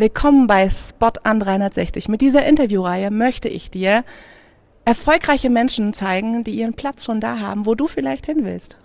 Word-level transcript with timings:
Willkommen 0.00 0.46
bei 0.46 0.70
Spot 0.70 1.10
an 1.24 1.40
360. 1.40 2.08
Mit 2.08 2.20
dieser 2.20 2.46
Interviewreihe 2.46 3.10
möchte 3.10 3.48
ich 3.48 3.68
dir 3.68 4.04
erfolgreiche 4.84 5.50
Menschen 5.50 5.92
zeigen, 5.92 6.44
die 6.44 6.52
ihren 6.52 6.74
Platz 6.74 7.04
schon 7.04 7.20
da 7.20 7.40
haben, 7.40 7.66
wo 7.66 7.74
du 7.74 7.88
vielleicht 7.88 8.26
hin 8.26 8.44
willst. 8.44 8.76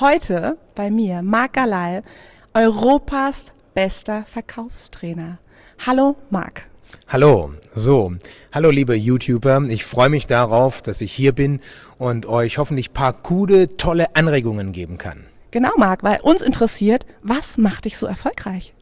Heute 0.00 0.56
bei 0.74 0.90
mir 0.90 1.20
Marc 1.20 1.52
Galal, 1.52 2.04
Europas 2.54 3.52
bester 3.74 4.24
Verkaufstrainer. 4.24 5.40
Hallo 5.86 6.16
Marc. 6.30 6.70
Hallo, 7.08 7.52
so, 7.74 8.12
hallo 8.52 8.70
liebe 8.70 8.94
YouTuber, 8.94 9.62
ich 9.68 9.84
freue 9.84 10.08
mich 10.08 10.26
darauf, 10.26 10.82
dass 10.82 11.00
ich 11.00 11.12
hier 11.12 11.32
bin 11.32 11.60
und 11.98 12.26
euch 12.26 12.58
hoffentlich 12.58 12.92
paar 12.92 13.12
gute, 13.12 13.76
tolle 13.76 14.14
Anregungen 14.14 14.72
geben 14.72 14.98
kann. 14.98 15.24
Genau, 15.50 15.70
Marc, 15.76 16.02
weil 16.02 16.20
uns 16.20 16.42
interessiert, 16.42 17.06
was 17.22 17.58
macht 17.58 17.86
dich 17.86 17.96
so 17.96 18.06
erfolgreich? 18.06 18.74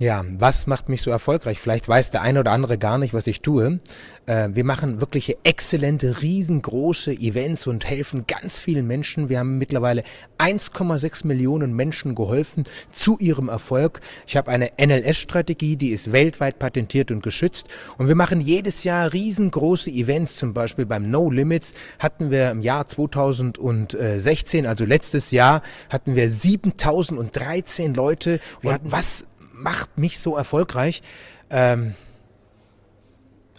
Ja, 0.00 0.24
was 0.38 0.66
macht 0.66 0.88
mich 0.88 1.02
so 1.02 1.12
erfolgreich? 1.12 1.60
Vielleicht 1.60 1.88
weiß 1.88 2.10
der 2.10 2.22
eine 2.22 2.40
oder 2.40 2.50
andere 2.50 2.78
gar 2.78 2.98
nicht, 2.98 3.14
was 3.14 3.28
ich 3.28 3.42
tue. 3.42 3.78
Äh, 4.26 4.48
wir 4.52 4.64
machen 4.64 5.00
wirkliche 5.00 5.36
exzellente, 5.44 6.20
riesengroße 6.20 7.12
Events 7.12 7.68
und 7.68 7.84
helfen 7.84 8.26
ganz 8.26 8.58
vielen 8.58 8.88
Menschen. 8.88 9.28
Wir 9.28 9.38
haben 9.38 9.56
mittlerweile 9.56 10.02
1,6 10.38 11.28
Millionen 11.28 11.76
Menschen 11.76 12.16
geholfen 12.16 12.64
zu 12.90 13.18
ihrem 13.20 13.48
Erfolg. 13.48 14.00
Ich 14.26 14.36
habe 14.36 14.50
eine 14.50 14.72
NLS-Strategie, 14.80 15.76
die 15.76 15.90
ist 15.90 16.10
weltweit 16.10 16.58
patentiert 16.58 17.12
und 17.12 17.22
geschützt. 17.22 17.68
Und 17.96 18.08
wir 18.08 18.16
machen 18.16 18.40
jedes 18.40 18.82
Jahr 18.82 19.12
riesengroße 19.12 19.90
Events. 19.90 20.34
Zum 20.34 20.54
Beispiel 20.54 20.86
beim 20.86 21.08
No 21.08 21.30
Limits 21.30 21.72
hatten 22.00 22.32
wir 22.32 22.50
im 22.50 22.62
Jahr 22.62 22.88
2016, 22.88 24.66
also 24.66 24.84
letztes 24.84 25.30
Jahr, 25.30 25.62
hatten 25.88 26.16
wir 26.16 26.30
7013 26.30 27.94
Leute. 27.94 28.40
Und 28.64 28.80
was 28.82 29.26
macht 29.54 29.98
mich 29.98 30.18
so 30.18 30.36
erfolgreich? 30.36 31.02
Ähm, 31.50 31.94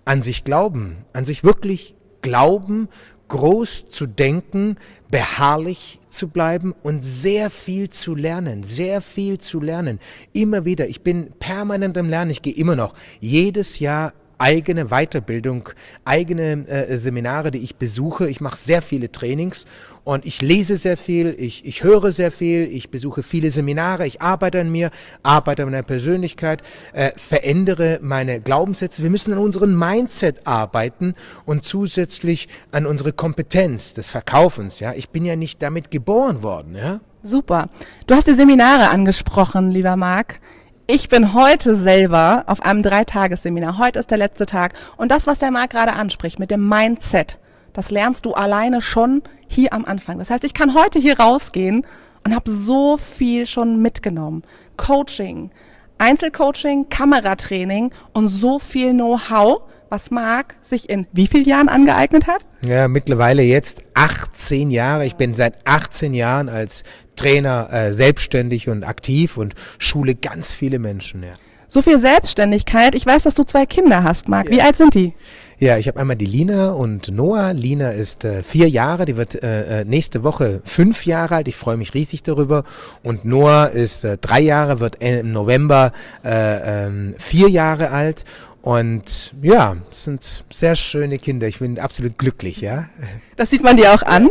an 0.06 0.22
sich 0.22 0.44
glauben, 0.44 0.98
an 1.14 1.26
sich 1.26 1.44
wirklich 1.44 1.96
glauben, 2.22 2.90
groß 3.28 3.86
zu 3.90 4.06
denken, 4.06 4.78
beharrlich 5.10 6.00
zu 6.10 6.28
bleiben 6.28 6.76
und 6.84 7.04
sehr 7.04 7.50
viel 7.50 7.90
zu 7.90 8.14
lernen, 8.14 8.64
sehr 8.64 9.02
viel 9.02 9.40
zu 9.40 9.60
lernen. 9.60 10.00
Immer 10.32 10.64
wieder, 10.66 10.88
ich 10.88 11.02
bin 11.02 11.32
permanent 11.40 11.98
im 11.98 12.10
Lernen, 12.10 12.32
ich 12.32 12.44
gehe 12.44 12.54
immer 12.54 12.76
noch 12.76 12.94
jedes 13.20 13.80
Jahr 13.80 14.14
eigene 14.38 14.86
Weiterbildung, 14.86 15.70
eigene 16.04 16.68
äh, 16.68 16.98
Seminare, 16.98 17.52
die 17.52 17.60
ich 17.60 17.76
besuche. 17.76 18.30
Ich 18.30 18.42
mache 18.42 18.58
sehr 18.58 18.82
viele 18.82 19.12
Trainings 19.12 19.66
und 20.04 20.26
ich 20.26 20.42
lese 20.42 20.78
sehr 20.78 20.98
viel, 20.98 21.36
ich, 21.38 21.66
ich 21.66 21.84
höre 21.84 22.12
sehr 22.12 22.32
viel, 22.32 22.64
ich 22.64 22.92
besuche 22.92 23.24
viele 23.24 23.52
Seminare, 23.52 24.06
ich 24.06 24.22
arbeite 24.22 24.62
an 24.62 24.72
mir, 24.72 24.92
arbeite 25.24 25.64
an 25.64 25.72
meiner 25.72 25.84
Persönlichkeit, 25.84 26.62
äh, 26.94 27.12
verändere 27.16 28.00
meine 28.02 28.40
Glaubenssätze. 28.42 29.04
Wir 29.04 29.10
müssen 29.10 29.34
an 29.34 29.40
unserem 29.40 29.78
Mindset 29.78 30.46
arbeiten 30.46 31.16
und 31.46 31.66
zusätzlich 31.66 32.48
an 32.72 32.86
unsere 32.86 33.14
Kompetenz 33.14 33.94
des 33.94 34.10
Verkaufens. 34.10 34.80
Ja, 34.80 34.94
ich 34.94 35.10
bin 35.10 35.26
ja 35.26 35.36
nicht 35.36 35.62
damit 35.62 35.92
geboren 35.92 36.44
worden. 36.44 36.76
Ja. 36.76 37.00
Super. 37.24 37.70
Du 38.06 38.14
hast 38.14 38.28
die 38.28 38.36
Seminare 38.36 38.90
angesprochen, 38.90 39.72
lieber 39.72 39.96
Marc. 39.96 40.40
Ich 40.88 41.10
bin 41.10 41.34
heute 41.34 41.74
selber 41.74 42.44
auf 42.46 42.62
einem 42.62 42.84
Dreitagesseminar. 42.84 43.80
Heute 43.80 43.98
ist 43.98 44.12
der 44.12 44.20
letzte 44.20 44.46
Tag. 44.46 44.74
Und 44.98 45.10
das, 45.10 45.26
was 45.26 45.40
der 45.40 45.50
Marc 45.50 45.72
gerade 45.72 45.94
anspricht 45.94 46.38
mit 46.38 46.52
dem 46.52 46.70
Mindset, 46.70 47.40
das 47.74 47.90
lernst 47.90 48.28
du 48.28 48.36
alleine 48.36 48.84
schon 48.84 49.24
hier 49.48 49.74
am 49.74 49.84
Anfang. 49.86 50.20
Das 50.20 50.30
heißt, 50.30 50.44
ich 50.44 50.54
kann 50.54 50.76
heute 50.76 51.00
hier 51.00 51.20
rausgehen 51.20 51.88
und 52.24 52.36
habe 52.36 52.52
so 52.52 52.98
viel 52.98 53.48
schon 53.48 53.82
mitgenommen. 53.82 54.44
Coaching, 54.78 55.50
Einzelcoaching, 55.98 56.88
Kameratraining 56.88 57.92
und 58.14 58.28
so 58.28 58.60
viel 58.60 58.94
Know-how, 58.94 59.64
was 59.90 60.12
Marc 60.12 60.56
sich 60.62 60.90
in 60.90 61.08
wie 61.12 61.28
vielen 61.28 61.46
Jahren 61.46 61.70
angeeignet 61.70 62.28
hat? 62.28 62.46
Ja, 62.66 62.88
mittlerweile 62.88 63.44
jetzt 63.44 63.82
18 63.94 64.72
Jahre. 64.72 65.06
Ich 65.06 65.16
bin 65.16 65.36
seit 65.36 65.66
18 65.66 66.14
Jahren 66.14 66.50
als 66.50 66.84
Trainer 67.16 67.70
äh, 67.72 67.94
selbstständig 67.94 68.70
und 68.70 68.84
aktiv 68.84 69.38
und 69.38 69.56
schule 69.78 70.16
ganz 70.16 70.52
viele 70.52 70.80
Menschen. 70.80 71.24
Ja. 71.24 71.34
So 71.68 71.82
viel 71.82 71.98
Selbstständigkeit. 71.98 72.96
Ich 72.96 73.06
weiß, 73.06 73.24
dass 73.24 73.34
du 73.34 73.44
zwei 73.44 73.66
Kinder 73.66 74.04
hast, 74.04 74.30
Marc. 74.30 74.46
Ja. 74.46 74.52
Wie 74.52 74.62
alt 74.62 74.76
sind 74.76 74.94
die? 74.94 75.14
Ja, 75.58 75.78
ich 75.78 75.88
habe 75.88 76.00
einmal 76.00 76.18
die 76.18 76.26
Lina 76.26 76.72
und 76.72 77.12
Noah. 77.12 77.54
Lina 77.54 77.90
ist 77.90 78.26
äh, 78.26 78.44
vier 78.44 78.68
Jahre, 78.68 79.06
die 79.06 79.16
wird 79.16 79.42
äh, 79.42 79.82
äh, 79.82 79.86
nächste 79.86 80.24
Woche 80.24 80.62
fünf 80.66 81.06
Jahre 81.06 81.36
alt. 81.36 81.48
Ich 81.48 81.56
freue 81.56 81.78
mich 81.78 81.94
riesig 81.94 82.24
darüber. 82.24 82.66
Und 83.04 83.24
Noah 83.24 83.68
ist 83.68 84.04
äh, 84.04 84.18
drei 84.18 84.42
Jahre, 84.42 84.82
wird 84.82 85.02
im 85.02 85.32
November 85.32 85.94
äh, 86.26 86.88
ähm, 86.88 87.16
vier 87.18 87.50
Jahre 87.50 87.92
alt. 87.92 88.26
Und 88.66 89.34
ja, 89.42 89.78
sind 89.92 90.44
sehr 90.52 90.76
schöne 90.76 91.18
Kinder. 91.18 91.48
Ich 91.48 91.60
bin 91.60 91.80
absolut 91.80 92.18
glücklich, 92.18 92.60
ja. 92.60 92.90
Das 93.38 93.50
sieht 93.50 93.64
man 93.64 93.78
dir 93.78 93.94
auch 93.94 94.02
an. 94.02 94.30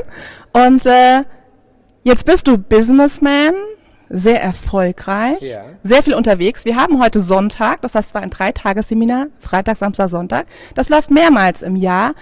Und 0.52 0.84
äh, 0.84 1.22
Jetzt 2.04 2.26
bist 2.26 2.46
du 2.46 2.58
Businessman, 2.58 3.54
sehr 4.10 4.42
erfolgreich, 4.42 5.40
ja. 5.40 5.64
sehr 5.82 6.02
viel 6.02 6.12
unterwegs. 6.12 6.66
Wir 6.66 6.76
haben 6.76 7.02
heute 7.02 7.22
Sonntag, 7.22 7.80
das 7.80 7.94
heißt, 7.94 8.08
es 8.08 8.14
war 8.14 8.20
ein 8.20 8.28
Dreitagesseminar, 8.28 9.28
Freitag, 9.38 9.78
Samstag, 9.78 10.10
Sonntag. 10.10 10.46
Das 10.74 10.90
läuft 10.90 11.10
mehrmals 11.10 11.62
im 11.62 11.76
Jahr. 11.76 12.12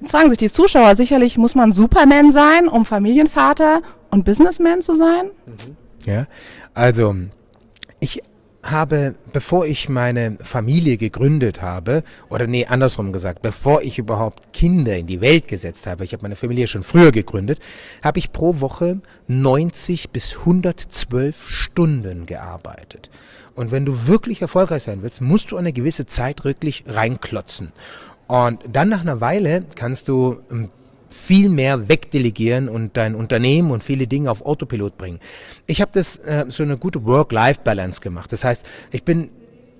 Jetzt 0.00 0.12
fragen 0.12 0.28
sich 0.28 0.38
die 0.38 0.50
Zuschauer 0.50 0.94
sicherlich, 0.94 1.36
muss 1.36 1.56
man 1.56 1.72
Superman 1.72 2.30
sein, 2.30 2.68
um 2.68 2.84
Familienvater 2.84 3.82
und 4.10 4.24
Businessman 4.24 4.82
zu 4.82 4.94
sein? 4.94 5.32
Mhm. 5.46 5.76
Ja, 6.06 6.26
also 6.72 7.16
ich 7.98 8.22
habe, 8.70 9.14
bevor 9.32 9.66
ich 9.66 9.88
meine 9.88 10.36
Familie 10.42 10.96
gegründet 10.96 11.62
habe, 11.62 12.02
oder 12.28 12.46
nee, 12.46 12.66
andersrum 12.66 13.12
gesagt, 13.12 13.42
bevor 13.42 13.82
ich 13.82 13.98
überhaupt 13.98 14.52
Kinder 14.52 14.96
in 14.96 15.06
die 15.06 15.20
Welt 15.20 15.48
gesetzt 15.48 15.86
habe, 15.86 16.04
ich 16.04 16.12
habe 16.12 16.22
meine 16.22 16.36
Familie 16.36 16.68
schon 16.68 16.82
früher 16.82 17.12
gegründet, 17.12 17.60
habe 18.02 18.18
ich 18.18 18.32
pro 18.32 18.60
Woche 18.60 19.00
90 19.26 20.10
bis 20.10 20.38
112 20.38 21.48
Stunden 21.48 22.26
gearbeitet. 22.26 23.10
Und 23.54 23.72
wenn 23.72 23.84
du 23.84 24.06
wirklich 24.06 24.40
erfolgreich 24.40 24.84
sein 24.84 25.02
willst, 25.02 25.20
musst 25.20 25.50
du 25.50 25.56
eine 25.56 25.72
gewisse 25.72 26.06
Zeit 26.06 26.44
wirklich 26.44 26.84
reinklotzen. 26.86 27.72
Und 28.28 28.60
dann 28.70 28.88
nach 28.88 29.00
einer 29.00 29.20
Weile 29.20 29.64
kannst 29.74 30.08
du 30.08 30.38
ein 30.50 30.70
viel 31.08 31.48
mehr 31.48 31.88
wegdelegieren 31.88 32.68
und 32.68 32.96
dein 32.96 33.14
Unternehmen 33.14 33.70
und 33.70 33.82
viele 33.82 34.06
Dinge 34.06 34.30
auf 34.30 34.44
Autopilot 34.44 34.98
bringen. 34.98 35.20
Ich 35.66 35.80
habe 35.80 35.90
das 35.94 36.18
äh, 36.18 36.46
so 36.48 36.62
eine 36.62 36.76
gute 36.76 37.04
Work-Life-Balance 37.04 38.00
gemacht. 38.00 38.32
Das 38.32 38.44
heißt, 38.44 38.64
ich 38.92 39.04
bin 39.04 39.30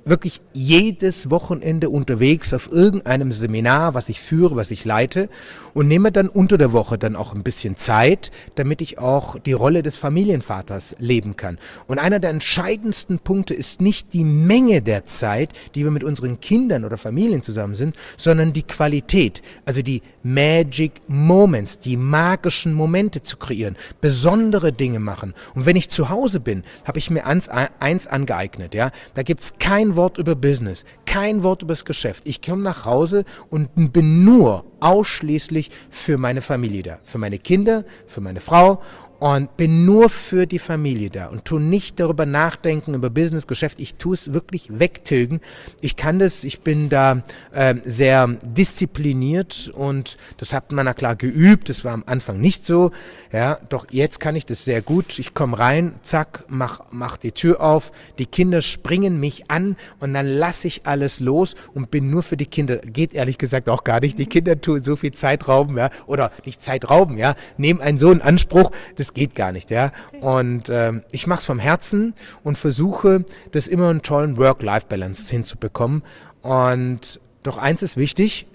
wirklich 0.09 0.41
jedes 0.53 1.31
Wochenende 1.31 1.91
unterwegs 1.91 2.55
auf 2.55 2.71
irgendeinem 2.71 3.33
Seminar, 3.33 3.95
was 3.95 4.09
ich 4.09 4.21
führe, 4.21 4.57
was 4.57 4.71
ich 4.71 4.85
leite 4.85 5.29
und 5.75 5.89
nehme 5.89 6.13
dann 6.13 6.29
unter 6.29 6.59
der 6.59 6.73
Woche 6.73 6.99
dann 6.99 7.17
auch 7.17 7.35
ein 7.35 7.43
bisschen 7.43 7.77
Zeit, 7.77 8.31
damit 8.55 8.81
ich 8.81 8.99
auch 8.99 9.39
die 9.39 9.53
Rolle 9.53 9.83
des 9.83 9.97
Familienvaters 9.97 10.97
leben 10.99 11.37
kann. 11.37 11.59
Und 11.87 11.99
einer 11.99 12.21
der 12.21 12.31
entscheidendsten 12.31 13.19
Punkte 13.19 13.55
ist 13.55 13.81
nicht 13.81 14.13
die 14.13 14.25
Menge 14.25 14.83
der 14.83 15.05
Zeit, 15.05 15.51
die 15.75 15.85
wir 15.85 15.91
mit 15.91 16.05
unseren 16.05 16.41
Kindern 16.41 16.85
oder 16.85 16.99
Familien 16.99 17.43
zusammen 17.43 17.75
sind, 17.75 17.97
sondern 18.17 18.53
die 18.53 18.63
Qualität, 18.63 19.43
also 19.65 19.83
die 19.83 20.03
Magic 20.23 20.93
Moments, 21.09 21.79
die 21.79 21.97
magischen 21.97 22.73
Momente 22.73 23.23
zu 23.23 23.37
kreieren, 23.37 23.77
besondere 24.01 24.73
Dinge 24.73 25.01
machen. 25.01 25.35
Und 25.55 25.67
wenn 25.67 25.77
ich 25.77 25.89
zu 25.89 26.09
Hause 26.09 26.41
bin, 26.41 26.63
habe 26.85 26.99
ich 26.99 27.11
mir 27.11 27.27
eins, 27.27 27.49
angeeignet, 27.49 28.75
ja, 28.75 28.91
da 29.15 29.23
gibt's 29.23 29.55
kein 29.59 29.97
Wort 29.99 30.17
über 30.17 30.37
Business, 30.37 30.85
kein 31.09 31.43
Wort 31.43 31.63
über 31.63 31.73
das 31.73 31.87
Geschäft. 31.87 32.25
Ich 32.27 32.43
komme 32.43 32.63
nach 32.63 32.85
Hause 32.85 33.25
und 33.49 33.71
bin 33.93 34.25
nur 34.25 34.67
ausschließlich 34.81 35.71
für 35.91 36.19
meine 36.19 36.43
Familie 36.43 36.83
da, 36.83 36.99
für 37.05 37.17
meine 37.17 37.39
Kinder, 37.39 37.85
für 38.07 38.21
meine 38.21 38.41
Frau 38.43 38.83
und 39.19 39.57
bin 39.57 39.85
nur 39.85 40.11
für 40.11 40.47
die 40.47 40.59
Familie 40.61 41.11
da 41.11 41.27
und 41.27 41.45
tu 41.45 41.59
nicht 41.59 41.99
darüber 41.99 42.25
nachdenken 42.25 42.95
über 42.95 43.11
Business, 43.11 43.47
Geschäft. 43.47 43.81
Ich 43.81 43.97
tue 43.97 44.15
es 44.15 44.33
wirklich 44.33 44.79
wegtilgen. 44.79 45.41
Ich 45.81 45.97
kann 45.97 46.19
das, 46.19 46.45
ich 46.45 46.61
bin 46.61 46.89
da 46.89 47.23
äh, 47.53 47.75
sehr 47.85 48.29
diszipliniert 48.45 49.71
und 49.75 50.19
das 50.37 50.53
hat 50.53 50.71
man 50.71 50.87
na 50.87 50.95
klar 50.95 51.17
geübt. 51.17 51.69
Das 51.69 51.85
war 51.85 51.95
am 51.95 52.05
Anfang 52.07 52.41
nicht 52.41 52.65
so. 52.65 52.93
Ja, 53.33 53.59
doch 53.69 53.87
jetzt 53.91 54.21
kann 54.21 54.37
ich 54.37 54.47
das 54.47 54.65
sehr 54.65 54.83
gut. 54.83 55.19
Ich 55.19 55.35
komme 55.35 55.59
rein, 55.59 55.97
zack, 56.03 56.45
mach, 56.49 56.81
mach 56.93 57.17
die 57.17 57.33
Tür 57.33 57.61
auf. 57.61 57.91
Die 58.19 58.27
Kinder 58.27 58.63
springen 58.63 59.19
mich 59.19 59.51
an 59.51 59.77
und 59.99 60.15
dann 60.15 60.27
lasse 60.27 60.69
ich 60.69 60.87
alles 60.99 61.21
los 61.21 61.55
und 61.75 61.91
bin 61.91 62.11
nur 62.11 62.23
für 62.23 62.37
die 62.37 62.47
Kinder. 62.47 62.79
Geht 62.79 63.15
ehrlich 63.15 63.39
gesagt 63.39 63.69
auch 63.69 63.85
gar 63.85 64.01
nicht. 64.01 64.19
Die 64.19 64.27
Kinder 64.27 64.61
tun 64.61 64.83
so 64.83 64.97
viel 64.97 65.13
Zeit 65.13 65.47
rauben, 65.47 65.77
ja, 65.77 65.91
oder 66.07 66.31
nicht 66.45 66.63
Zeit 66.63 66.91
rauben, 66.91 67.17
ja. 67.17 67.35
Nehmen 67.57 67.81
einen 67.81 67.99
so 67.99 68.11
einen 68.11 68.21
Anspruch. 68.21 68.73
Das 68.97 69.15
geht 69.15 69.35
gar 69.35 69.53
nicht, 69.53 69.71
ja. 69.71 69.93
Und 70.21 70.69
ähm, 70.71 71.03
ich 71.13 71.27
mache 71.27 71.39
es 71.39 71.45
vom 71.45 71.61
Herzen 71.61 72.15
und 72.43 72.59
versuche, 72.59 73.25
das 73.53 73.69
immer 73.69 73.89
einen 73.89 74.03
tollen 74.03 74.37
Work-Life-Balance 74.37 75.31
hinzubekommen. 75.31 76.03
Und 76.43 77.21
doch 77.45 77.59
eins 77.59 77.83
ist 77.83 77.97
wichtig, 77.97 78.47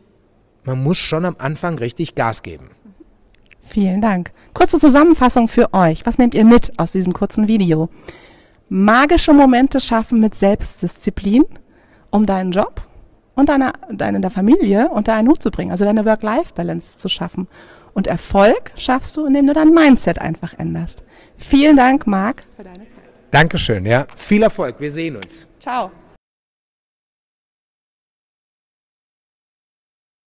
man 0.65 0.83
muss 0.83 0.97
schon 0.97 1.25
am 1.25 1.35
Anfang 1.39 1.77
richtig 1.77 2.15
Gas 2.15 2.43
geben. 2.43 2.69
Vielen 3.61 4.01
Dank. 4.01 4.31
Kurze 4.53 4.77
Zusammenfassung 4.77 5.47
für 5.47 5.73
euch. 5.73 6.05
Was 6.05 6.17
nehmt 6.17 6.35
ihr 6.35 6.45
mit 6.45 6.77
aus 6.77 6.91
diesem 6.91 7.13
kurzen 7.13 7.47
Video? 7.47 7.89
Magische 8.69 9.33
Momente 9.33 9.79
schaffen 9.79 10.19
mit 10.19 10.35
Selbstdisziplin, 10.35 11.43
um 12.13 12.27
deinen 12.27 12.51
Job 12.51 12.81
und 13.35 13.49
deine, 13.49 13.73
deine 13.91 14.29
Familie 14.29 14.89
unter 14.89 15.13
einen 15.15 15.27
Hut 15.27 15.41
zu 15.41 15.49
bringen, 15.49 15.71
also 15.71 15.83
deine 15.83 16.05
Work-Life-Balance 16.05 16.99
zu 16.99 17.09
schaffen. 17.09 17.47
Und 17.93 18.07
Erfolg 18.07 18.71
schaffst 18.75 19.17
du, 19.17 19.25
indem 19.25 19.47
du 19.47 19.53
dein 19.53 19.71
Mindset 19.71 20.19
einfach 20.19 20.53
änderst. 20.57 21.03
Vielen 21.37 21.75
Dank, 21.75 22.05
Marc, 22.05 22.43
für 22.55 22.63
deine 22.63 22.79
Zeit. 22.79 22.87
Dankeschön, 23.31 23.85
ja. 23.85 24.05
Viel 24.15 24.43
Erfolg. 24.43 24.75
Wir 24.79 24.91
sehen 24.91 25.15
uns. 25.15 25.47
Ciao. 25.59 25.91